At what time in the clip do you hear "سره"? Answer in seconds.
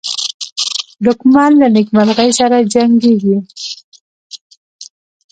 2.39-2.57